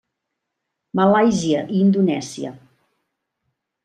[0.99, 2.55] Malàisia i Indonèsia.